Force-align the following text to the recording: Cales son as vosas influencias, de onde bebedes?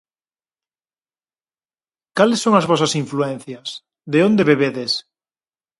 Cales 2.17 2.41
son 2.43 2.53
as 2.59 2.67
vosas 2.71 2.93
influencias, 3.03 3.67
de 4.11 4.19
onde 4.27 4.47
bebedes? 4.51 4.93